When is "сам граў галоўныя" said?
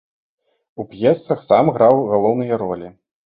1.51-2.59